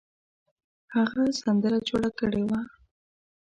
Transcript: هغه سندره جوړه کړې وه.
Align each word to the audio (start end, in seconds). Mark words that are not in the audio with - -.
هغه 0.95 1.21
سندره 1.41 1.79
جوړه 1.89 2.09
کړې 2.19 2.41
وه. 2.49 2.59